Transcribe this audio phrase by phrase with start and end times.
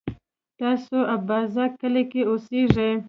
[0.59, 2.91] تاسو اببازک کلي کی اوسیږئ؟